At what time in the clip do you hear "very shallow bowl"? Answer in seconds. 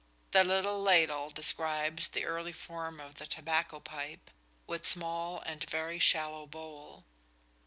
5.69-7.03